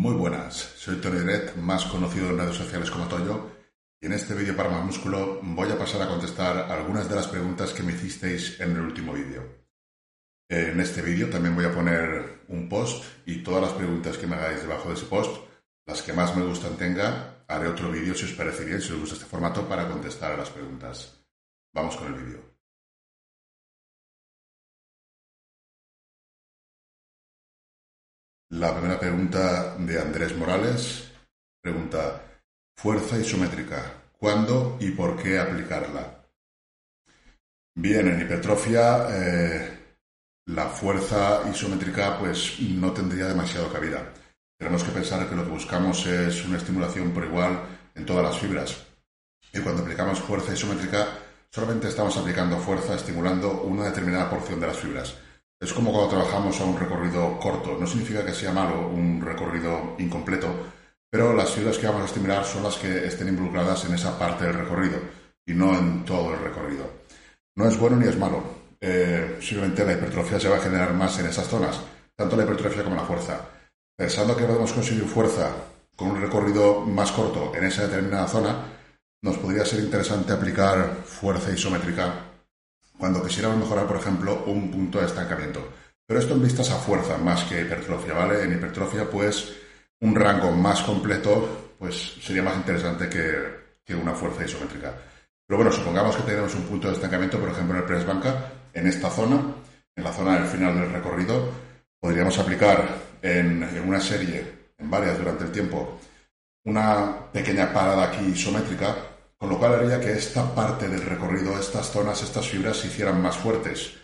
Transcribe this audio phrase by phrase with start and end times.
[0.00, 3.50] Muy buenas, soy Tony Red, más conocido en redes sociales como Toyo,
[4.00, 7.26] y en este vídeo para más músculo voy a pasar a contestar algunas de las
[7.26, 9.42] preguntas que me hicisteis en el último vídeo.
[10.48, 14.36] En este vídeo también voy a poner un post y todas las preguntas que me
[14.36, 15.36] hagáis debajo de ese post,
[15.84, 19.00] las que más me gustan tenga, haré otro vídeo si os parece bien, si os
[19.00, 21.20] gusta este formato, para contestar a las preguntas.
[21.74, 22.49] Vamos con el vídeo.
[28.52, 31.08] La primera pregunta de Andrés Morales
[31.62, 32.20] pregunta,
[32.76, 36.26] fuerza isométrica, ¿cuándo y por qué aplicarla?
[37.76, 39.94] Bien, en hipertrofia eh,
[40.46, 44.12] la fuerza isométrica pues no tendría demasiado cabida.
[44.58, 47.60] Tenemos que pensar que lo que buscamos es una estimulación por igual
[47.94, 48.84] en todas las fibras.
[49.52, 51.06] Y cuando aplicamos fuerza isométrica,
[51.50, 55.14] solamente estamos aplicando fuerza estimulando una determinada porción de las fibras.
[55.60, 57.76] Es como cuando trabajamos a un recorrido corto.
[57.78, 60.48] No significa que sea malo un recorrido incompleto,
[61.10, 64.46] pero las fibras que vamos a estimular son las que estén involucradas en esa parte
[64.46, 64.98] del recorrido
[65.44, 66.90] y no en todo el recorrido.
[67.56, 68.42] No es bueno ni es malo.
[68.80, 71.78] Eh, simplemente la hipertrofia se va a generar más en esas zonas,
[72.16, 73.46] tanto la hipertrofia como la fuerza.
[73.94, 75.50] Pensando que podemos conseguir fuerza
[75.94, 78.64] con un recorrido más corto en esa determinada zona,
[79.22, 82.29] nos podría ser interesante aplicar fuerza isométrica
[83.00, 85.72] cuando quisiéramos mejorar, por ejemplo, un punto de estancamiento.
[86.06, 88.42] Pero esto en vistas a fuerza más que hipertrofia, ¿vale?
[88.44, 89.56] En hipertrofia, pues,
[90.00, 93.60] un rango más completo, pues, sería más interesante que,
[93.94, 94.94] una fuerza isométrica.
[95.44, 98.52] Pero bueno, supongamos que tenemos un punto de estancamiento, por ejemplo, en el press banca,
[98.72, 99.40] en esta zona,
[99.96, 101.50] en la zona del final del recorrido,
[101.98, 102.86] podríamos aplicar
[103.20, 104.44] en, en una serie,
[104.78, 105.98] en varias durante el tiempo,
[106.66, 108.94] una pequeña parada aquí isométrica
[109.40, 113.22] con lo cual haría que esta parte del recorrido, estas zonas, estas fibras se hicieran
[113.22, 113.94] más fuertes.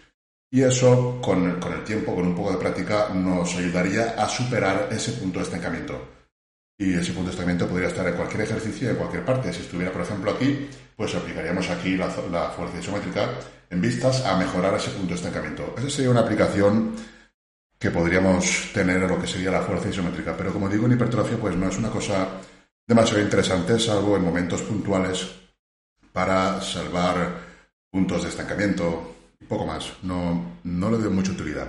[0.50, 5.12] Y eso, con el, tiempo, con un poco de práctica, nos ayudaría a superar ese
[5.12, 6.08] punto de estancamiento.
[6.78, 9.52] Y ese punto de estancamiento podría estar en cualquier ejercicio, en cualquier parte.
[9.52, 13.28] Si estuviera, por ejemplo, aquí, pues aplicaríamos aquí la, fuerza isométrica
[13.68, 15.74] en vistas a mejorar ese punto de estancamiento.
[15.76, 16.94] Esa sería una aplicación
[17.78, 20.34] que podríamos tener en lo que sería la fuerza isométrica.
[20.34, 22.26] Pero como digo, en hipertrofia, pues no es una cosa
[22.86, 25.26] demasiado interesante, salvo en momentos puntuales
[26.12, 27.40] para salvar
[27.90, 29.92] puntos de estancamiento y poco más.
[30.02, 31.68] No, no le doy mucha utilidad.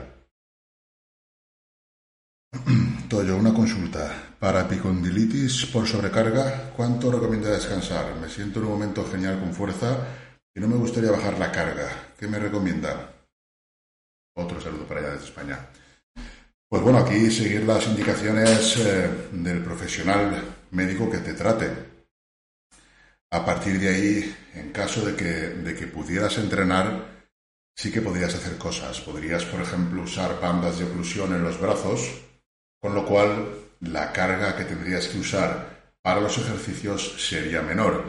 [3.09, 4.35] Toyo, una consulta.
[4.39, 8.15] Para epicondilitis por sobrecarga, ¿cuánto recomienda descansar?
[8.21, 9.97] Me siento en un momento genial con fuerza
[10.53, 12.13] y no me gustaría bajar la carga.
[12.17, 13.13] ¿Qué me recomienda?
[14.35, 15.67] Otro saludo para allá desde España.
[16.69, 21.71] Pues bueno, aquí seguir las indicaciones eh, del profesional médico que te trate.
[23.31, 27.29] A partir de ahí, en caso de que, de que pudieras entrenar,
[27.73, 28.99] sí que podrías hacer cosas.
[28.99, 32.01] Podrías, por ejemplo, usar bandas de oclusión en los brazos,
[32.81, 33.47] con lo cual
[33.79, 38.03] la carga que tendrías que usar para los ejercicios sería menor.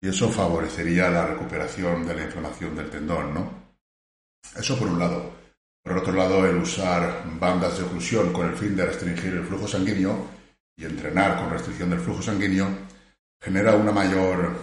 [0.00, 3.64] Y eso favorecería la recuperación de la inflamación del tendón, ¿no?
[4.54, 5.33] Eso por un lado.
[5.84, 9.68] Por otro lado, el usar bandas de oclusión con el fin de restringir el flujo
[9.68, 10.28] sanguíneo
[10.78, 12.66] y entrenar con restricción del flujo sanguíneo
[13.38, 14.56] genera una mayor,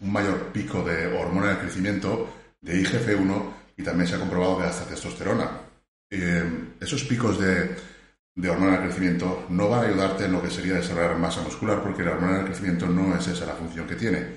[0.00, 2.28] un mayor pico de hormona de crecimiento,
[2.60, 5.50] de IGF-1 y también se ha comprobado de hasta testosterona.
[6.10, 6.44] Eh,
[6.80, 7.74] esos picos de,
[8.34, 11.82] de hormona de crecimiento no van a ayudarte en lo que sería desarrollar masa muscular
[11.82, 14.36] porque la hormona de crecimiento no es esa la función que tiene,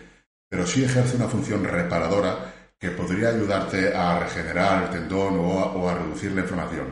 [0.50, 5.94] pero sí ejerce una función reparadora que podría ayudarte a regenerar el tendón o a,
[5.94, 6.88] reducir la inflamación.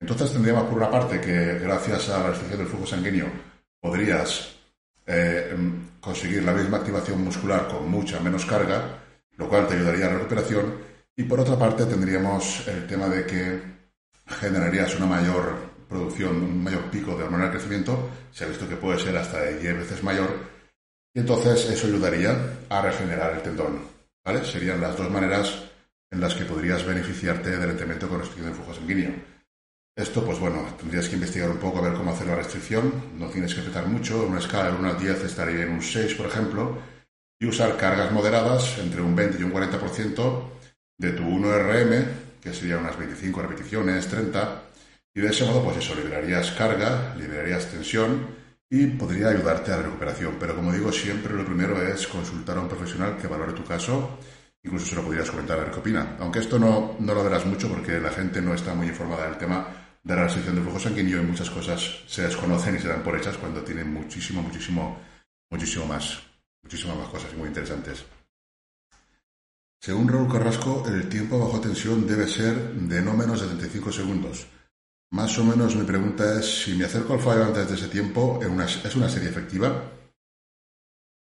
[0.00, 3.26] Entonces tendríamos por una parte que gracias a la restricción del flujo sanguíneo
[3.80, 4.56] podrías
[5.06, 8.98] eh, em, conseguir la misma activación muscular con mucha menos carga,
[9.36, 10.74] lo cual te ayudaría a la recuperación.
[11.14, 13.62] Y por otra parte tendríamos el tema de que
[14.26, 18.76] generarías una mayor producción, un mayor pico de hormona de crecimiento, se ha visto que
[18.76, 20.30] puede ser hasta de 10 veces mayor,
[21.14, 22.36] y entonces eso ayudaría
[22.68, 23.99] a regenerar el tendón.
[24.44, 25.64] Serían las dos maneras
[26.10, 29.12] en las que podrías beneficiarte del entrenamiento con restricción de flujo sanguíneo.
[29.96, 32.92] Esto, pues bueno, tendrías que investigar un poco a ver cómo hacer la restricción.
[33.18, 34.22] No tienes que apretar mucho.
[34.22, 36.78] En una escala de 1 al 10 estaría en un 6, por ejemplo.
[37.40, 40.42] Y usar cargas moderadas entre un 20 y un 40%
[40.98, 42.04] de tu 1RM,
[42.40, 44.62] que serían unas 25 repeticiones, 30.
[45.14, 48.39] Y de ese modo, pues eso, liberarías carga, liberarías tensión
[48.70, 50.36] y podría ayudarte a la recuperación.
[50.38, 54.18] Pero como digo, siempre lo primero es consultar a un profesional que valore tu caso.
[54.62, 56.16] Incluso se lo podrías comentar a ver qué opina.
[56.20, 59.38] Aunque esto no, no lo verás mucho porque la gente no está muy informada del
[59.38, 59.66] tema
[60.02, 63.16] de la restricción del flujo sanguíneo y muchas cosas se desconocen y se dan por
[63.16, 64.98] hechas cuando tienen muchísimo, muchísimo,
[65.50, 66.20] muchísimo más,
[66.62, 68.04] muchísimas más cosas muy interesantes.
[69.82, 74.46] Según Raúl Carrasco, el tiempo bajo tensión debe ser de no menos de 35 segundos.
[75.12, 78.38] Más o menos mi pregunta es si me acerco al fallo antes de ese tiempo,
[78.42, 79.90] ¿es una serie efectiva?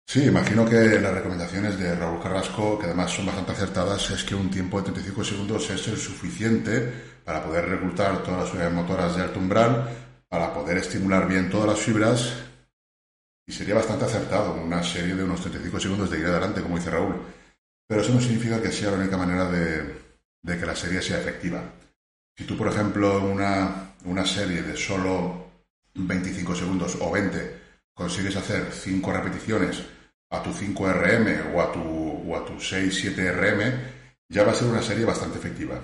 [0.07, 4.35] Sí, imagino que las recomendaciones de Raúl Carrasco, que además son bastante acertadas, es que
[4.35, 6.91] un tiempo de 35 segundos es el suficiente
[7.23, 9.89] para poder reclutar todas las unidades motoras de alto umbral,
[10.27, 12.33] para poder estimular bien todas las fibras
[13.47, 16.89] y sería bastante acertado una serie de unos 35 segundos de ir adelante, como dice
[16.89, 17.21] Raúl.
[17.85, 19.93] Pero eso no significa que sea la única manera de,
[20.45, 21.61] que la serie sea efectiva.
[22.37, 25.51] Si tú, por ejemplo, una, una serie de solo
[25.93, 27.61] 25 segundos o 20
[27.93, 29.83] consigues hacer 5 repeticiones
[30.31, 33.79] a tu 5RM o a tu, o a tu 6-7RM,
[34.29, 35.79] ya va a ser una serie bastante efectiva.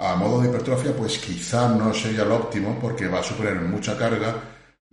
[0.00, 3.98] A modo de hipertrofia, pues quizá no sería lo óptimo porque va a suponer mucha
[3.98, 4.34] carga,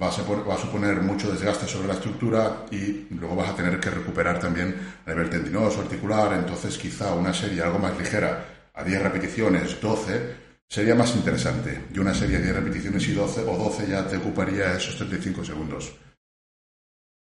[0.01, 3.79] va a, va a suponer mucho desgaste sobre la estructura y luego vas a tener
[3.79, 8.83] que recuperar también a nivel tendinoso, articular, entonces quizá una serie algo más ligera, a
[8.83, 10.35] 10 repeticiones, 12,
[10.67, 11.85] sería más interesante.
[11.93, 15.43] Y una serie de 10 repeticiones y 12 o 12 ya te ocuparía esos 35
[15.43, 15.93] segundos.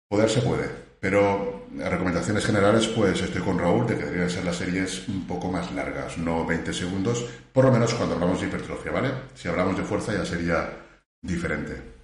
[0.09, 0.69] Poder se puede,
[1.01, 5.27] pero en recomendaciones generales, pues estoy con Raúl de que deberían ser las series un
[5.27, 9.11] poco más largas, no 20 segundos, por lo menos cuando hablamos de hipertrofia, ¿vale?
[9.35, 10.71] Si hablamos de fuerza ya sería
[11.21, 11.95] diferente.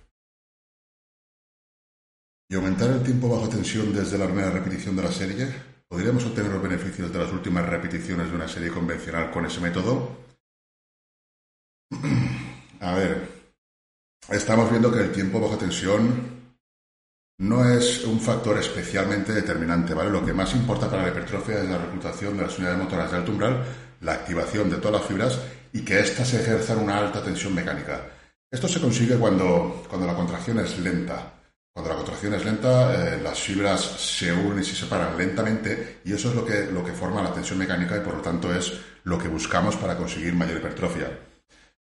[2.48, 5.48] Y aumentar el tiempo bajo tensión desde la primera repetición de la serie,
[5.90, 10.16] ¿podríamos obtener los beneficios de las últimas repeticiones de una serie convencional con ese método?
[12.80, 13.28] A ver,
[14.30, 16.40] estamos viendo que el tiempo bajo tensión
[17.40, 20.10] no es un factor especialmente determinante, ¿vale?
[20.10, 23.16] Lo que más importa para la hipertrofia es la reclutación de las unidades motoras de
[23.16, 23.64] alto umbral,
[24.00, 25.40] la activación de todas las fibras
[25.72, 28.06] y que éstas ejerzan una alta tensión mecánica.
[28.50, 31.39] Esto se consigue cuando, cuando la contracción es lenta.
[31.80, 36.12] Cuando la contracción es lenta, eh, las fibras se unen y se separan lentamente y
[36.12, 38.78] eso es lo que, lo que forma la tensión mecánica y por lo tanto es
[39.04, 41.08] lo que buscamos para conseguir mayor hipertrofia.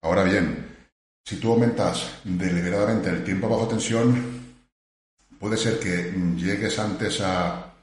[0.02, 0.88] Ahora bien,
[1.22, 4.56] si tú aumentas deliberadamente el tiempo bajo tensión,
[5.38, 7.74] puede ser que llegues antes a,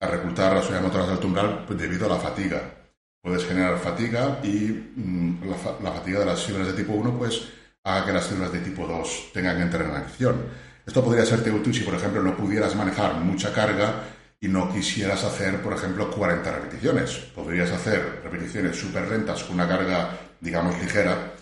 [0.00, 2.72] reclutar las unidades motoras de alto umbral debido a la fatiga.
[3.20, 5.40] Puedes generar fatiga y mm,
[5.82, 7.48] la, fatiga de las fibras de tipo 1 pues
[7.82, 10.69] haga que las fibras de tipo 2 tengan que entrar en acción.
[10.86, 14.04] Esto podría serte útil si, por ejemplo, no pudieras manejar mucha carga
[14.40, 17.16] y no quisieras hacer, por ejemplo, 40 repeticiones.
[17.34, 21.34] Podrías hacer repeticiones súper lentas con una carga, digamos, ligera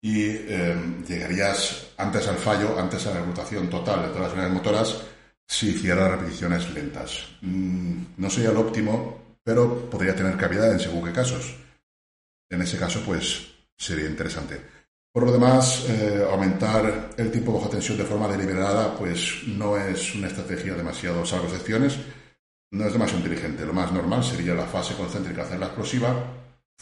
[0.00, 0.76] y eh,
[1.06, 5.02] llegarías antes al fallo, antes a la reclutación total de todas las unidades motoras
[5.46, 7.28] si hicieras repeticiones lentas.
[7.42, 11.56] Mm, no sería lo óptimo, pero podría tener cabida en según qué casos.
[12.50, 14.60] En ese caso, pues sería interesante.
[15.12, 20.14] Por lo demás, eh, aumentar el tiempo bajo tensión de forma deliberada, pues no es
[20.14, 21.98] una estrategia demasiado, salvo excepciones,
[22.70, 23.66] no es demasiado inteligente.
[23.66, 26.14] Lo más normal sería la fase concéntrica hacerla explosiva,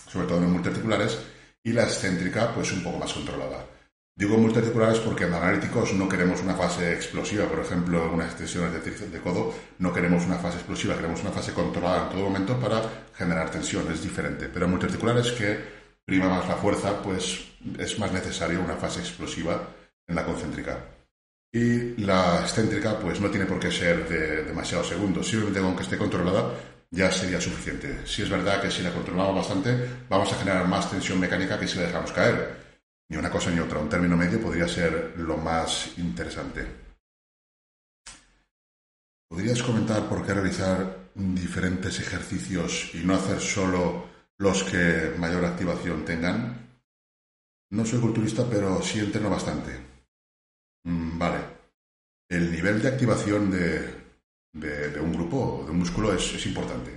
[0.07, 1.19] sobre todo en multiarticulares,
[1.65, 3.67] y la excéntrica pues un poco más controlada.
[4.15, 8.73] Digo multiarticulares porque en analíticos no queremos una fase explosiva, por ejemplo, en unas extensiones
[8.73, 12.61] de de codo no queremos una fase explosiva, queremos una fase controlada en todo momento
[12.61, 12.83] para
[13.13, 14.49] generar tensión, es diferente.
[14.49, 15.80] Pero en multiarticulares que
[16.11, 17.39] prima más la fuerza, pues
[17.79, 19.63] es más necesario una fase explosiva
[20.09, 20.77] en la concéntrica.
[21.53, 25.85] Y la excéntrica, pues no tiene por qué ser de demasiados segundos, simplemente con que
[25.85, 26.53] esté controlada
[26.91, 28.05] ya sería suficiente.
[28.05, 31.69] Si es verdad que si la controlamos bastante, vamos a generar más tensión mecánica que
[31.69, 32.57] si la dejamos caer.
[33.09, 33.79] Ni una cosa ni otra.
[33.79, 36.67] Un término medio podría ser lo más interesante.
[39.29, 44.10] ¿Podrías comentar por qué realizar diferentes ejercicios y no hacer solo
[44.41, 46.67] los que mayor activación tengan?
[47.73, 49.79] No soy culturista, pero sí entreno bastante.
[50.85, 51.39] Mm, vale.
[52.29, 56.91] El nivel de activación de, un grupo, de un músculo, es, importante.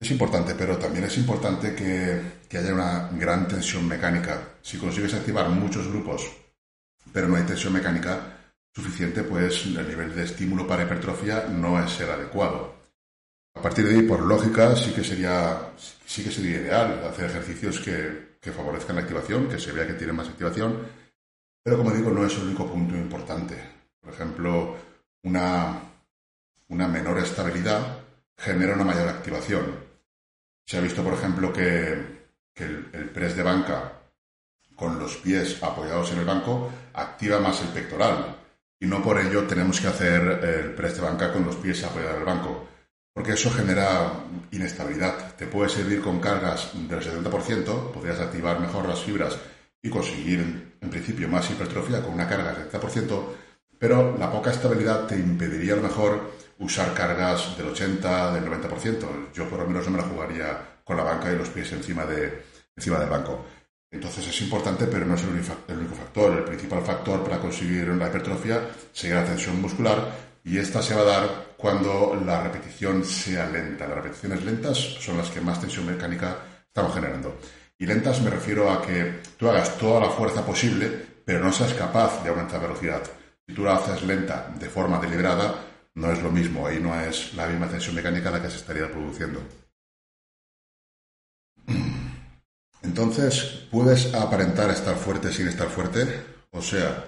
[0.00, 4.56] Es importante, pero también es importante que, haya una gran tensión mecánica.
[4.62, 6.26] Si consigues activar muchos grupos,
[7.12, 8.38] pero no hay tensión mecánica
[8.74, 12.85] suficiente, pues el nivel de estímulo para hipertrofia no es el adecuado.
[13.56, 15.72] A partir de ahí, por lógica, sí que sería,
[16.04, 19.94] sí que sería ideal hacer ejercicios que, que favorezcan la activación, que se vea que
[19.94, 20.86] tienen más activación,
[21.64, 23.56] pero como digo, no es el único punto importante.
[23.98, 24.76] Por ejemplo,
[25.24, 25.80] una,
[26.68, 27.98] una menor estabilidad
[28.36, 29.64] genera una mayor activación.
[30.66, 31.92] Se ha visto, por ejemplo, que,
[32.56, 34.02] el, el, press de banca
[34.76, 38.36] con los pies apoyados en el banco activa más el pectoral
[38.78, 42.14] y no por ello tenemos que hacer el press de banca con los pies apoyados
[42.14, 42.68] en el banco,
[43.16, 44.12] porque eso genera
[44.50, 45.34] inestabilidad.
[45.36, 49.38] Te puede servir con cargas del 70%, podrías activar mejor las fibras
[49.80, 53.24] y conseguir en principio más hipertrofia con una carga del 70%,
[53.78, 59.32] pero la poca estabilidad te impediría a lo mejor usar cargas del 80, del 90%.
[59.32, 62.04] Yo por lo menos no me la jugaría con la banca y los pies encima,
[62.04, 62.42] de,
[62.76, 63.46] encima del banco.
[63.90, 66.36] Entonces es importante, pero no es el único factor.
[66.36, 68.60] El principal factor para conseguir la hipertrofia
[68.92, 70.12] sería la tensión muscular
[70.44, 73.86] y esta se va a dar cuando la repetición sea lenta.
[73.86, 77.38] Las repeticiones lentas son las que más tensión mecánica estamos generando.
[77.78, 80.90] Y lentas me refiero a que tú hagas toda la fuerza posible,
[81.24, 83.02] pero no seas capaz de aumentar velocidad.
[83.46, 85.54] Si tú la haces lenta de forma deliberada,
[85.94, 86.66] no es lo mismo.
[86.66, 89.42] Ahí no es la misma tensión mecánica la que se estaría produciendo.
[92.82, 96.06] Entonces, ¿puedes aparentar estar fuerte sin estar fuerte?
[96.50, 97.04] O sea,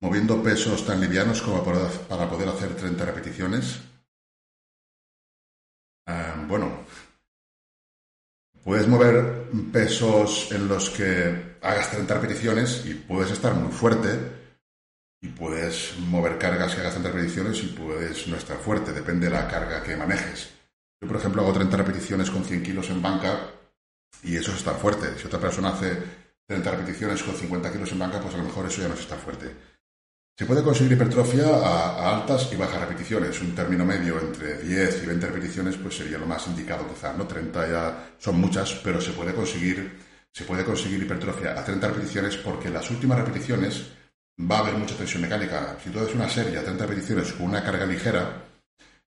[0.00, 3.91] moviendo pesos tan livianos como para poder hacer 30 repeticiones.
[6.52, 6.70] Bueno,
[8.62, 14.10] puedes mover pesos en los que hagas 30 repeticiones y puedes estar muy fuerte
[15.22, 19.32] y puedes mover cargas que hagas 30 repeticiones y puedes no estar fuerte, depende de
[19.32, 20.50] la carga que manejes.
[21.00, 23.48] Yo, por ejemplo, hago 30 repeticiones con 100 kilos en banca
[24.22, 25.18] y eso es estar fuerte.
[25.18, 25.96] Si otra persona hace
[26.46, 29.00] 30 repeticiones con 50 kilos en banca, pues a lo mejor eso ya no es
[29.00, 29.56] estar fuerte.
[30.34, 33.40] Se puede conseguir hipertrofia a, altas y bajas repeticiones.
[33.42, 37.26] Un término medio entre 10 y 20 repeticiones pues sería lo más indicado quizá, ¿no?
[37.26, 39.98] 30 ya son muchas, pero se puede conseguir,
[40.32, 43.84] se puede conseguir hipertrofia a 30 repeticiones porque las últimas repeticiones
[44.40, 45.76] va a haber mucha tensión mecánica.
[45.82, 48.42] Si tú haces una serie a 30 repeticiones con una carga ligera,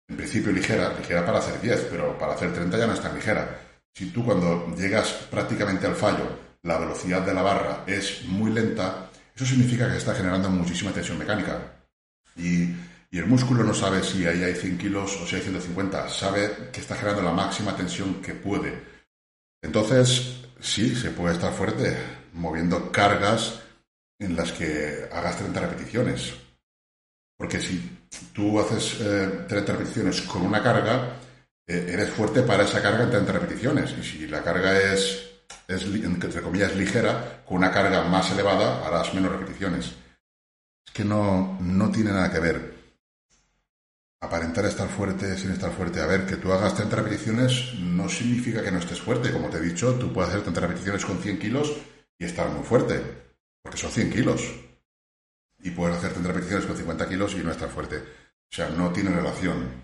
[0.08, 3.16] en principio ligera, ligera para hacer 10, pero para hacer 30 ya no es tan
[3.16, 3.60] ligera.
[3.94, 9.10] Si tú cuando llegas prácticamente al fallo, la velocidad de la barra es muy lenta,
[9.36, 11.60] eso significa que está generando muchísima tensión mecánica.
[12.38, 12.74] Y,
[13.12, 16.82] el músculo no sabe si ahí hay 100 kilos o si hay 150, sabe que
[16.82, 18.78] está generando la máxima tensión que puede.
[19.62, 21.96] Entonces, sí, se puede estar fuerte,
[22.34, 23.62] moviendo cargas
[24.20, 26.34] en las que hagas 30 repeticiones.
[27.38, 28.00] Porque si
[28.34, 31.18] tú haces 30 eh, repeticiones con una carga,
[31.66, 33.96] eh, eres fuerte para esa carga en 30 repeticiones.
[33.98, 35.35] Y si la carga es,
[35.68, 39.94] es, entre comillas, ligera, con una carga más elevada harás menos repeticiones.
[40.86, 42.76] Es que no, no tiene nada que ver.
[44.22, 46.02] Aparentar estar fuerte sin estar fuerte.
[46.02, 49.32] A ver, que tú hagas 30 repeticiones no significa que no estés fuerte.
[49.32, 51.74] Como te he dicho, tú puedes hacer 30 repeticiones con 100 kilos
[52.18, 53.02] y estar muy fuerte.
[53.62, 54.42] Porque son 100 kilos.
[55.60, 57.98] Y puedes hacer 30 repeticiones con 50 kilos y no estar fuerte.
[57.98, 59.84] O sea, no tiene relación.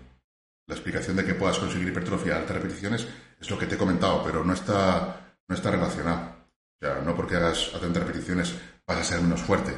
[0.66, 3.06] La explicación de que puedas conseguir hipertrofia a altas repeticiones
[3.40, 6.34] es lo que te he comentado, pero no está, no está relacionado.
[6.80, 8.54] O no porque hagas a 30 repeticiones
[8.86, 9.72] vas a ser menos fuerte.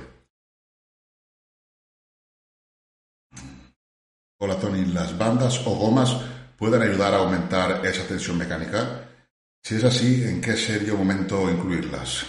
[4.40, 6.16] Hola Tony, ¿las bandas o gomas
[6.56, 9.08] pueden ayudar a aumentar esa tensión mecánica?
[9.62, 12.26] Si es así, ¿en qué serio momento incluirlas?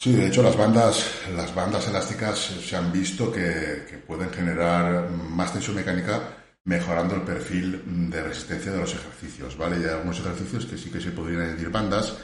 [0.00, 5.52] Sí, de hecho las bandas, las bandas elásticas se han visto que, pueden generar más
[5.52, 6.37] tensión mecánica
[6.68, 9.76] mejorando el perfil de resistencia de los ejercicios, ¿vale?
[9.76, 12.18] hay algunos ejercicios que sí que se podrían añadir bandas,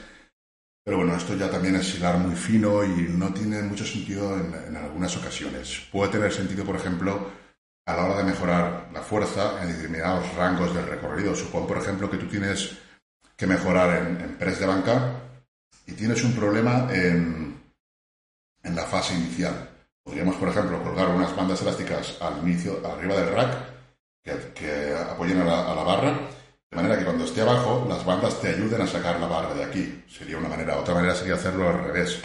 [0.84, 4.76] pero bueno, esto ya también es hilar muy fino y no tiene mucho sentido en,
[4.76, 5.88] algunas ocasiones.
[5.90, 7.30] Puede tener sentido, por ejemplo,
[7.86, 11.34] a la hora de mejorar la fuerza en determinados rangos del recorrido.
[11.34, 12.76] Supón, por ejemplo, que tú tienes
[13.34, 15.22] que mejorar en, en press de banca
[15.86, 17.54] y tienes un problema en
[18.64, 19.70] en la fase inicial.
[20.02, 23.73] Podríamos, por ejemplo, colgar unas bandas elásticas al inicio, arriba del rack,
[24.24, 26.12] que, apoyen a la, barra,
[26.70, 29.64] de manera que cuando esté abajo, las bandas te ayuden a sacar la barra de
[29.64, 30.04] aquí.
[30.08, 30.78] Sería una manera.
[30.78, 32.22] Otra manera sería hacerlo al revés.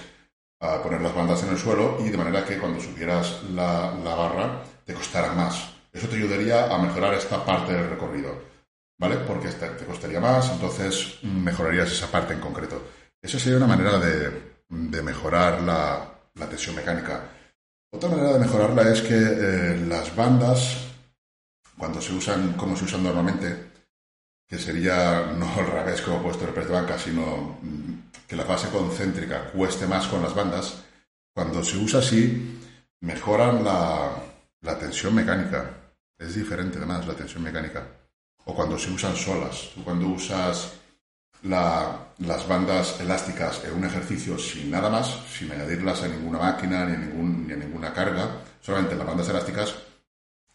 [0.62, 4.64] A poner las bandas en el suelo y de manera que cuando subieras la, barra
[4.86, 5.74] te costara más.
[5.94, 8.50] Eso te ayudaría a mejorar esta parte del recorrido.
[8.98, 9.18] ¿Vale?
[9.18, 12.82] Porque te costaría más, entonces mejorarías esa parte en concreto.
[13.22, 17.22] Esa sería una manera de mejorar la, la tensión mecánica.
[17.92, 20.89] Otra manera de mejorarla es que eh, las bandas,
[21.80, 23.72] cuando se usan como se usan normalmente,
[24.46, 28.44] que sería no al revés como puesto el press de banca, sino mm, que la
[28.44, 30.84] fase concéntrica cueste más con las bandas,
[31.34, 32.60] cuando se usa así,
[33.00, 34.12] mejoran la,
[34.62, 35.72] la tensión mecánica.
[36.18, 37.88] Es diferente además la tensión mecánica.
[38.44, 39.70] O cuando se usan solas.
[39.86, 40.74] Cuando usas
[41.44, 46.96] las bandas elásticas en un ejercicio sin nada más, sin añadirlas a ninguna máquina ni
[46.96, 49.76] a, ningún, ni ninguna carga, solamente las bandas elásticas,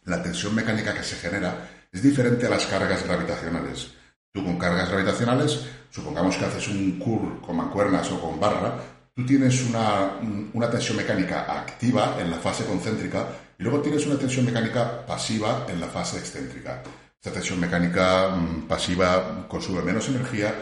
[0.04, 3.92] la tensión mecánica que se genera es diferente a las cargas gravitacionales.
[4.32, 8.74] Tú con cargas gravitacionales, supongamos que haces un curl con mancuernas o con barra,
[9.14, 10.18] tú tienes una,
[10.52, 15.66] una tensión mecánica activa en la fase concéntrica y luego tienes una tensión mecánica pasiva
[15.68, 16.82] en la fase excéntrica.
[17.16, 20.52] Esta tensión mecánica mm, pasiva consume menos energía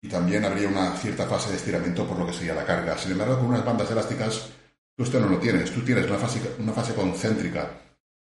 [0.00, 2.96] y también habría una cierta fase de estiramiento por lo que sería la carga.
[2.96, 4.48] Sin embargo, con unas bandas elásticas,
[4.96, 5.72] tú esto no lo tienes.
[5.72, 7.68] Tú tienes una fase, una fase concéntrica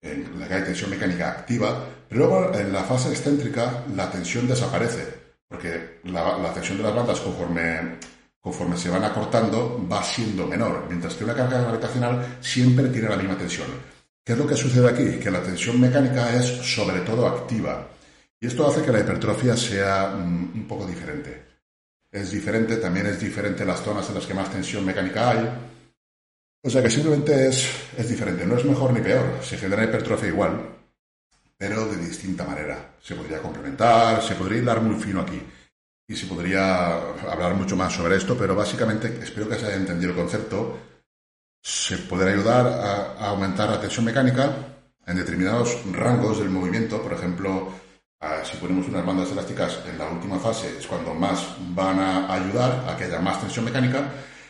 [0.03, 4.47] en la que hay tensión mecánica activa, pero luego en la fase excéntrica la tensión
[4.47, 5.07] desaparece,
[5.47, 7.97] porque la, tensión de las bandas conforme,
[8.39, 13.17] conforme se van acortando, va siendo menor, mientras que una carga gravitacional siempre tiene la
[13.17, 13.67] misma tensión.
[14.25, 15.19] ¿Qué es lo que sucede aquí?
[15.19, 17.87] Que la tensión mecánica es sobre todo activa.
[18.39, 21.45] Y esto hace que la hipertrofia sea mm, un poco diferente.
[22.11, 25.49] Es diferente, también es diferente las zonas en las que más tensión mecánica hay.
[26.65, 28.45] O sea que simplemente es, es diferente.
[28.45, 29.39] No es mejor ni peor.
[29.43, 30.61] Se genera hipertrofia igual,
[31.57, 32.95] pero de distinta manera.
[33.01, 35.41] Se podría complementar, se podría hilar muy fino aquí
[36.07, 36.95] y se podría
[37.29, 40.79] hablar mucho más sobre esto, pero básicamente espero que se haya entendido el concepto.
[41.61, 44.53] Se podrá ayudar a, aumentar la tensión mecánica
[45.05, 47.73] en determinados rangos del movimiento, por ejemplo,
[48.43, 52.85] si ponemos unas bandas elásticas en la última fase es cuando más van a ayudar
[52.87, 54.09] a que haya más tensión mecánica.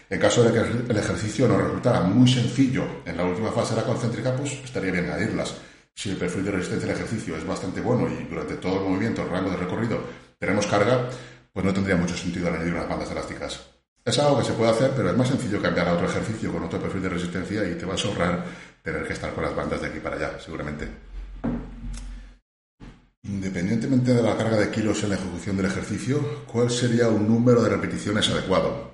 [0.10, 3.82] En caso de que el ejercicio nos resultara muy sencillo en la última fase de
[3.82, 5.56] la concéntrica, pues estaría bien añadirlas.
[5.96, 9.22] Si el perfil de resistencia del ejercicio es bastante bueno y durante todo el movimiento,
[9.22, 10.00] el rango de recorrido,
[10.40, 11.10] tenemos carga,
[11.52, 13.62] pues no tendría mucho sentido añadir unas bandas elásticas.
[14.04, 16.64] Es algo que se puede hacer, pero es más sencillo cambiar a otro ejercicio con
[16.64, 18.46] otro perfil de resistencia y te vas a ahorrar
[18.84, 20.88] tener que estar con las bandas de aquí para allá, seguramente.
[23.24, 27.64] Independientemente de la carga de kilos en la ejecución del ejercicio, ¿cuál sería un número
[27.64, 28.93] de repeticiones adecuado?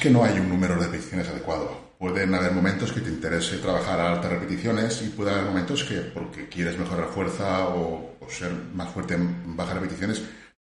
[0.00, 1.88] Que no hay un número de repeticiones adecuado.
[1.98, 5.96] Pueden haber momentos que te interese trabajar a altas repeticiones y pueden haber momentos que,
[5.96, 10.22] porque quieres mejorar fuerza o, ser más fuerte en bajas repeticiones,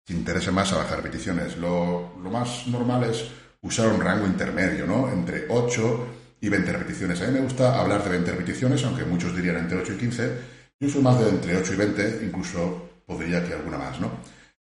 [0.04, 1.56] te interese más a bajar repeticiones.
[1.58, 3.30] Lo, más normal es
[3.62, 5.08] usar un rango intermedio, ¿no?
[5.12, 6.06] Entre 8
[6.40, 7.22] y 20 repeticiones.
[7.22, 10.38] A mí me gusta hablar de 20 repeticiones, aunque muchos dirían entre 8 y 15.
[10.80, 14.10] Yo soy más de entre 8 y 20, incluso podría que alguna más, ¿no?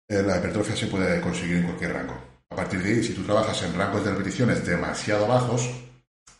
[0.09, 2.29] Eh, la hipertrofia se puede conseguir en cualquier rango.
[2.50, 5.71] A partir de ahí, si tú trabajas en rangos de repeticiones demasiado bajos,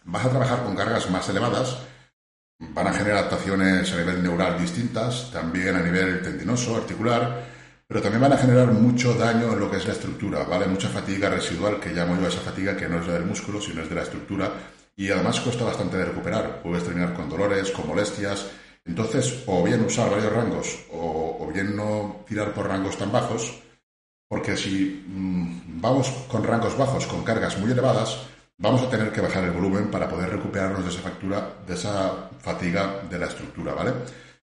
[0.05, 1.79] Vas a trabajar con cargas más elevadas,
[2.59, 7.45] van a generar adaptaciones a nivel neural distintas, también a nivel tendinoso, articular,
[7.87, 10.67] pero también van a generar mucho daño en lo que es la estructura, ¿vale?
[10.67, 13.83] Mucha fatiga residual, que llamo yo esa fatiga que no es la del músculo, sino
[13.83, 14.51] es de la estructura,
[14.97, 16.63] y además cuesta bastante de recuperar.
[16.63, 18.47] Puedes terminar con dolores, con molestias.
[18.85, 23.61] Entonces, o bien usar varios rangos, o, bien no tirar por rangos tan bajos,
[24.31, 28.17] porque si mm, vamos con rangos bajos, con cargas muy elevadas,
[28.59, 32.31] vamos a tener que bajar el volumen para poder recuperarnos de esa factura, de esa
[32.39, 33.93] fatiga de la estructura, ¿vale?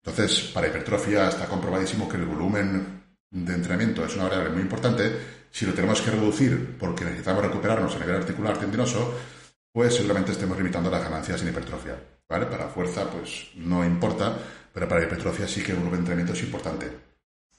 [0.03, 5.17] Entonces, para hipertrofia está comprobadísimo que el volumen de entrenamiento es una variable muy importante.
[5.49, 9.13] Si lo tenemos que reducir porque necesitamos recuperarnos a nivel articular tendinoso,
[9.71, 11.95] pues seguramente estemos limitando las ganancias en hipertrofia,
[12.27, 12.47] ¿vale?
[12.47, 14.37] Para fuerza, pues no importa,
[14.73, 17.08] pero para hipertrofia sí que el volumen de entrenamiento es importante.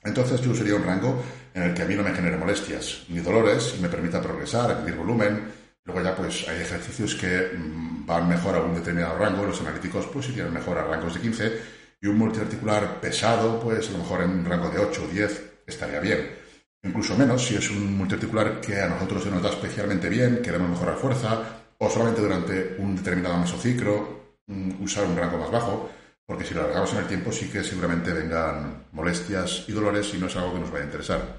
[0.02, 1.22] Entonces yo usaría un rango
[1.54, 4.70] en el que a mí no me genere molestias ni dolores y me permita progresar,
[4.70, 9.44] añadir volumen, Luego ya pues hay ejercicios que mm, van mejor a un determinado rango,
[9.44, 11.60] los analíticos pues tienen mejor a rangos de 15
[12.00, 15.62] y un multiarticular pesado pues a lo mejor en un rango de 8 o 10
[15.66, 16.38] estaría bien.
[16.82, 20.70] Incluso menos si es un multiarticular que a nosotros se nos da especialmente bien, queremos
[20.70, 21.42] mejorar fuerza
[21.78, 25.90] o solamente durante un determinado mesociclo mm, usar un rango más bajo,
[26.30, 30.18] porque si lo alargamos en el tiempo sí que seguramente vengan molestias y dolores y
[30.18, 31.36] no es algo que nos vaya a interesar.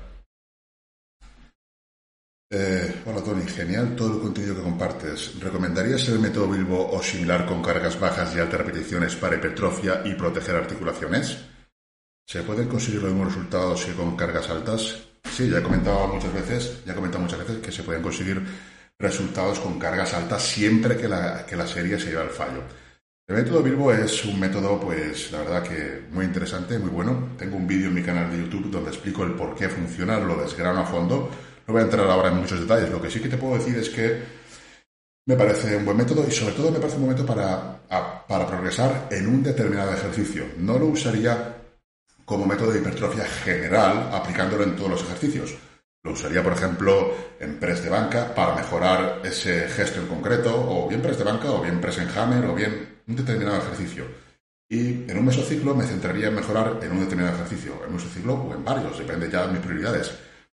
[2.51, 5.39] Eh, hola Tony, genial todo el contenido que compartes.
[5.39, 10.13] ¿Recomendarías el método Bilbo o similar con cargas bajas y altas repeticiones para hipertrofia y
[10.15, 11.37] proteger articulaciones?
[12.27, 15.03] ¿Se pueden conseguir los mismos resultados que con cargas altas?
[15.23, 18.45] Sí, ya he comentado muchas veces, ya he comentado muchas veces que se pueden conseguir
[18.99, 22.61] resultados con cargas altas siempre que la, que la serie se lleve al fallo.
[23.31, 27.29] El método Bilbo es un método, pues, la verdad que muy interesante, muy bueno.
[27.37, 30.35] Tengo un vídeo en mi canal de YouTube donde explico el por qué funciona, lo
[30.35, 31.29] desgrano a fondo
[31.65, 32.89] no voy a entrar ahora en muchos detalles.
[32.89, 34.21] Lo que sí que te puedo decir es que
[35.25, 37.79] me parece un buen método y sobre todo me parece un método para,
[38.27, 40.47] para progresar en un determinado ejercicio.
[40.57, 41.55] No lo usaría
[42.25, 45.55] como método de hipertrofia general aplicándolo en todos los ejercicios.
[46.03, 50.87] Lo usaría, por ejemplo, en press de banca para mejorar ese gesto en concreto, o
[50.87, 54.05] bien press de banca, o bien press en hammer, o bien un determinado ejercicio.
[54.69, 58.33] Y en un mesociclo me centraría en mejorar en un determinado ejercicio, en un mesociclo
[58.33, 60.11] o en varios, depende ya de mis prioridades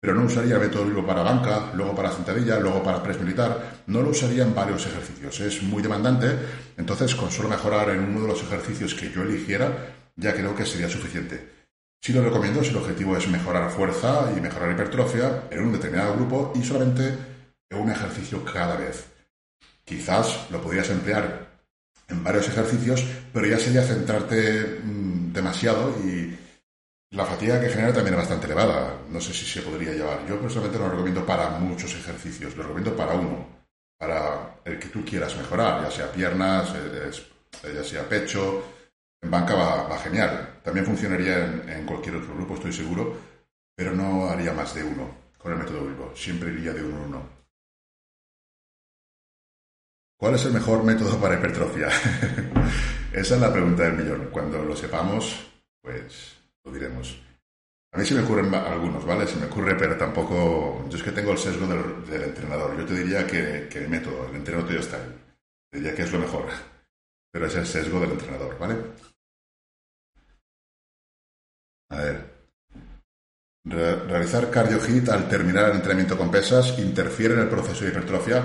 [0.02, 3.84] pero no usaría método vivo para banca, luego para sentadilla, luego para press militar.
[3.86, 5.40] No lo usaría en varios ejercicios.
[5.40, 6.28] Es muy demandante,
[6.76, 10.66] entonces con solo mejorar en uno de los ejercicios que yo eligiera, ya creo que
[10.66, 11.61] sería suficiente.
[12.04, 16.16] Sí lo recomiendo si el objetivo es mejorar fuerza y mejorar hipertrofia en un determinado
[16.16, 17.16] grupo y solamente
[17.70, 19.06] en un ejercicio cada vez.
[19.86, 21.62] Quizás lo podrías emplear
[22.08, 26.36] en varios ejercicios, pero ya sería centrarte mm, demasiado y
[27.12, 28.98] la fatiga que genera también es bastante elevada.
[29.10, 30.26] No sé si se podría llevar.
[30.28, 32.56] Yo personalmente no lo recomiendo para muchos ejercicios.
[32.56, 33.46] Lo recomiendo para uno.
[34.00, 36.74] Para el que tú quieras mejorar, ya sea piernas,
[37.64, 38.64] ya sea pecho.
[39.22, 40.60] En banca va, genial.
[40.64, 43.18] También funcionaría en, cualquier otro grupo, estoy seguro.
[43.76, 45.10] Pero no haría más de uno.
[45.38, 46.12] con el método Bilbo.
[46.16, 47.42] Siempre iría de uno en uno.
[50.18, 51.88] ¿Cuál es el mejor método para hipertrofia?
[53.12, 54.30] Esa es la pregunta del millón.
[54.32, 55.50] Cuando lo sepamos,
[55.82, 57.20] pues lo diremos.
[57.94, 59.28] A mí se me ocurren algunos, ¿vale?
[59.28, 60.86] Se me ocurre, pero tampoco...
[60.90, 62.78] Yo es que tengo el sesgo del, entrenador.
[62.78, 64.98] Yo te diría que, el método, el entrenador tuyo está.
[65.70, 66.46] Te diría que es lo mejor.
[67.32, 68.76] Pero es el sesgo del entrenador, ¿vale?
[71.92, 72.32] A ver.
[73.64, 78.44] realizar cardio hit al terminar el entrenamiento con pesas interfiere en el proceso de hipertrofia.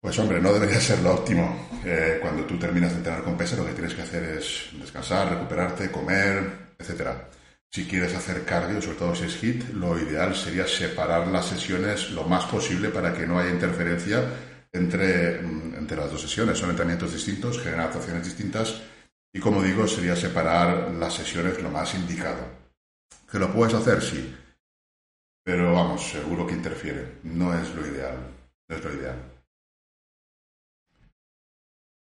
[0.00, 1.68] Pues hombre, no debería ser lo óptimo.
[1.84, 5.30] Eh, cuando tú terminas de entrenar con pesas, lo que tienes que hacer es descansar,
[5.30, 7.28] recuperarte, comer, etcétera.
[7.70, 12.10] Si quieres hacer cardio, sobre todo si es HIT, lo ideal sería separar las sesiones
[12.10, 14.22] lo más posible para que no haya interferencia
[14.72, 16.58] entre, mm, entre las dos sesiones.
[16.58, 18.80] Son entrenamientos distintos, generan actuaciones distintas
[19.34, 22.46] y como digo, sería separar las sesiones lo más indicado.
[23.28, 24.00] ¿Que lo puedes hacer?
[24.00, 24.32] Sí.
[25.42, 27.18] Pero vamos, seguro que interfiere.
[27.24, 28.16] No es lo ideal.
[28.68, 29.16] No es lo ideal.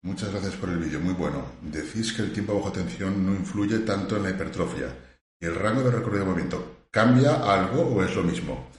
[0.03, 1.43] Muchas gracias por el vídeo, muy bueno.
[1.63, 4.95] Decís que el tiempo bajo tensión no influye tanto en la hipertrofia.
[5.39, 8.69] ¿Y el rango de recorrido de movimiento cambia algo o es lo mismo?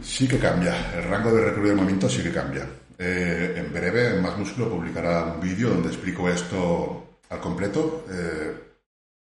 [0.00, 2.68] Sí que cambia, el rango de recorrido de movimiento sí que cambia.
[2.96, 8.04] Eh, en breve, en Más Músculo publicará un vídeo donde explico esto al completo.
[8.10, 8.54] Eh,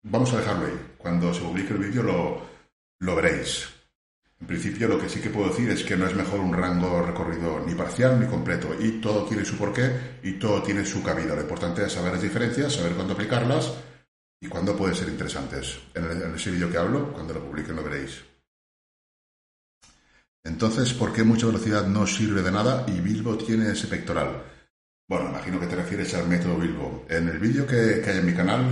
[0.03, 0.95] vamos a dejarlo ahí.
[0.97, 2.41] Cuando se publique el vídeo lo,
[2.99, 3.69] lo veréis.
[4.39, 7.03] En principio, lo que sí que puedo decir es que no es mejor un rango
[7.03, 8.75] recorrido ni parcial ni completo.
[8.79, 11.35] Y todo tiene su porqué y todo tiene su cabida.
[11.35, 13.71] Lo importante es saber las diferencias, saber cuándo aplicarlas
[14.39, 15.79] y cuándo pueden ser interesantes.
[15.93, 18.23] En, ese vídeo que hablo, cuando lo publiquen lo veréis.
[20.43, 24.41] Entonces, ¿por qué mucha velocidad no sirve de nada y Bilbo tiene ese pectoral?
[25.11, 27.05] Bueno, imagino que te refieres al método Bilbo.
[27.09, 28.63] En el vídeo que, que hay en mi canal,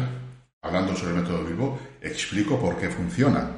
[0.61, 3.57] hablando sobre el método Bilbo, explico por qué funciona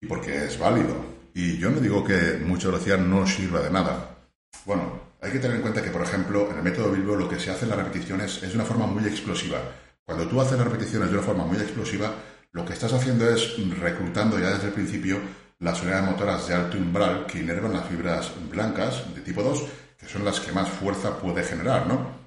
[0.00, 0.96] y por qué es válido.
[1.34, 4.26] Y yo no digo que mucha velocidad no sirva de nada.
[4.66, 7.38] Bueno, hay que tener en cuenta que, por ejemplo, en el método Bilbo lo que
[7.38, 9.60] se hace en las repeticiones es de una forma muy explosiva.
[10.04, 12.12] Cuando tú haces las repeticiones de una forma muy explosiva,
[12.50, 15.20] lo que estás haciendo es reclutando ya desde el principio
[15.60, 19.64] las unidades motoras de alto umbral que inervan las fibras blancas de tipo 2,
[20.00, 22.18] que son las que más fuerza puede generar, ¿no?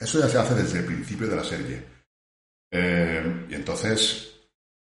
[0.00, 1.82] Eso ya se hace desde el principio de la serie.
[2.70, 4.34] Eh, y entonces,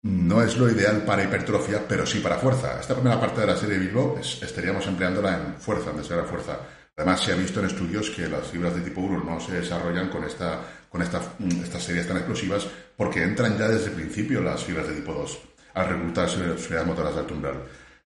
[0.03, 2.79] no es lo ideal para hipertrofia, pero sí para fuerza.
[2.79, 6.59] Esta primera parte de la serie de Bilbo estaríamos empleándola en fuerza, en vez fuerza.
[6.97, 10.11] Además, se ha visto en estudios que las fibras de tipo 1 no se desarrollan
[10.11, 14.63] con, esta, con mm, estas series tan explosivas porque entran ya desde el principio las
[14.63, 15.39] fibras de tipo 2
[15.75, 17.63] al reclutarse unidades motoras de alto umbral.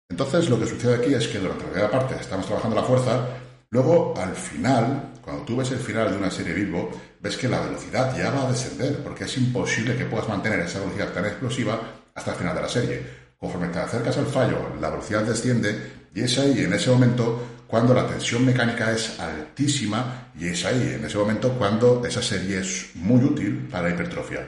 [0.10, 3.28] Entonces, lo que sucede aquí es que durante la primera parte estamos trabajando la fuerza,
[3.76, 7.60] luego al final, cuando tú ves el final de una serie Bilbo, ves que la
[7.60, 11.82] velocidad ya va a descender porque es imposible que puedas mantener esa velocidad tan explosiva
[12.14, 13.02] hasta el final de la serie.
[13.38, 17.94] Conforme te acercas al fallo, la velocidad desciende y es ahí, en ese momento, cuando
[17.94, 22.92] la tensión mecánica es altísima y es ahí, en ese momento, cuando esa serie es
[22.96, 24.48] muy útil para la hipertrofia.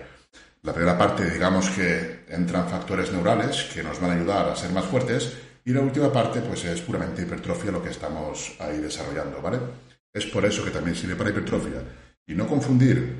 [0.63, 4.71] La primera parte, digamos que entran factores neurales que nos van a ayudar a ser
[4.71, 5.33] más fuertes
[5.67, 9.59] y la última parte, pues es puramente hipertrofia lo que estamos ahí desarrollando, ¿vale?
[10.13, 11.81] Es por eso que también sirve para hipertrofia.
[12.25, 13.13] Y no confundir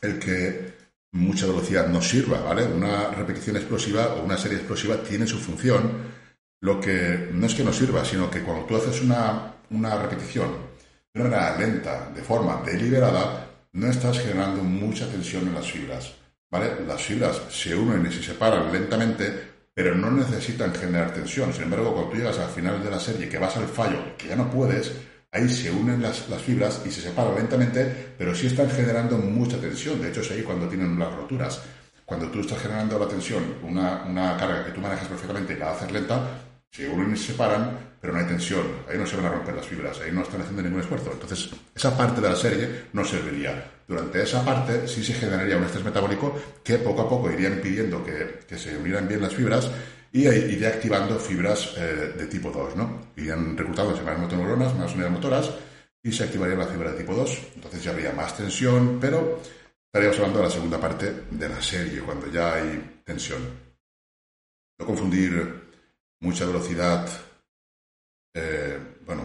[0.00, 0.72] el que
[1.12, 2.64] mucha velocidad nos sirva, ¿vale?
[2.64, 6.14] Una repetición explosiva o una serie explosiva tiene su función,
[6.62, 10.48] lo que no es que no sirva, sino que cuando tú haces una, una repetición
[11.12, 16.14] de manera lenta, de forma deliberada, no estás generando mucha tensión en las fibras.
[16.50, 16.86] ¿vale?
[16.86, 21.52] Las fibras se unen y se separan lentamente, pero no necesitan generar tensión.
[21.52, 24.28] Sin embargo, cuando tú llegas al final de la serie, que vas al fallo, que
[24.28, 24.90] ya no puedes,
[25.30, 29.58] ahí se unen las, las, fibras y se separan lentamente, pero sí están generando mucha
[29.58, 30.00] tensión.
[30.00, 31.62] De hecho, es ahí cuando tienen las roturas.
[32.06, 35.72] Cuando tú estás generando la tensión, una, una carga que tú manejas perfectamente y la
[35.72, 36.26] haces lenta,
[36.70, 38.64] se unen y se separan, pero no hay tensión.
[38.88, 41.10] Ahí no se van a romper las fibras, ahí no están haciendo ningún esfuerzo.
[41.12, 43.75] Entonces, esa parte de la serie no serviría.
[43.86, 48.04] Durante esa parte sí se generaría un estrés metabólico que poco a poco iría impidiendo
[48.04, 49.70] que, se unieran bien las fibras
[50.12, 53.12] y iría activando fibras eh, de tipo 2, ¿no?
[53.16, 55.50] Irían reclutándose más motoneuronas, más unidades motoras
[56.02, 57.38] y se activaría la fibra de tipo 2.
[57.56, 59.40] Entonces ya habría más tensión, pero
[59.86, 63.40] estaríamos hablando de la segunda parte de la serie, cuando ya hay tensión.
[64.78, 65.66] No confundir
[66.20, 67.08] mucha velocidad,
[68.34, 69.22] eh, bueno,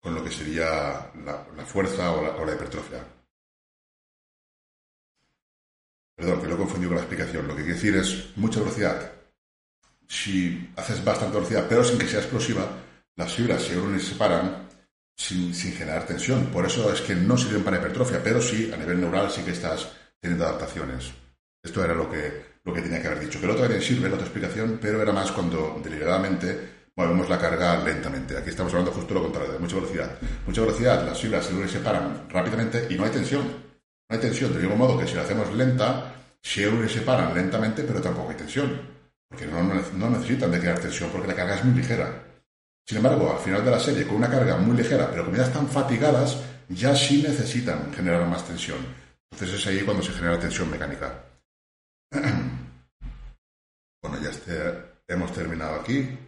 [0.00, 3.04] con lo que sería la, fuerza o la, hipertrofia.
[6.18, 7.46] Perdón, que lo he confundido con la explicación.
[7.46, 9.12] Lo que quiere decir es mucha velocidad.
[10.08, 12.66] Si haces bastante velocidad, pero sin que sea explosiva,
[13.14, 14.68] las fibras se unen y se separan
[15.16, 16.46] sin, generar tensión.
[16.46, 19.52] Por eso es que no sirven para hipertrofia, pero sí, a nivel neural sí que
[19.52, 21.12] estás teniendo adaptaciones.
[21.62, 23.38] Esto era lo que, lo que tenía que haber dicho.
[23.38, 27.38] Que el otro también sirve, la otra explicación, pero era más cuando deliberadamente movemos la
[27.38, 28.36] carga lentamente.
[28.36, 30.18] Aquí estamos hablando justo lo contrario, de mucha velocidad.
[30.44, 33.67] Mucha velocidad, las fibras se separan rápidamente y no hay tensión.
[34.08, 38.00] No hay tensión, del mismo modo que si la hacemos lenta, se separan lentamente, pero
[38.00, 38.80] tampoco hay tensión.
[39.28, 42.24] Porque no, no necesitan de crear tensión, porque la carga es muy ligera.
[42.86, 45.52] Sin embargo, al final de la serie, con una carga muy ligera, pero con ellas
[45.52, 46.38] tan fatigadas,
[46.70, 48.78] ya sí necesitan generar más tensión.
[49.30, 51.22] Entonces es ahí cuando se genera tensión mecánica.
[54.02, 54.30] bueno, ya
[55.06, 56.18] hemos terminado aquí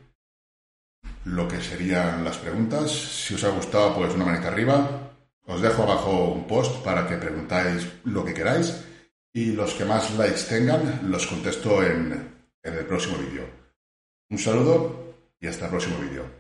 [1.25, 2.91] lo que serían las preguntas.
[2.91, 5.10] Si os ha gustado, pues una manita arriba.
[5.47, 8.85] Os dejo abajo un post para que preguntáis lo que queráis
[9.33, 12.13] y los que más likes tengan los contesto en,
[12.63, 13.45] en el próximo vídeo.
[14.31, 16.40] Un saludo y hasta el próximo vídeo.